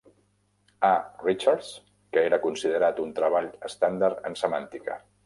A. 0.87 0.93
Richards, 1.25 1.69
que 2.17 2.23
era 2.29 2.39
considerat 2.47 3.03
un 3.05 3.13
treball 3.21 3.51
estàndard 3.71 4.25
en 4.31 4.39
semàntica. 4.45 4.99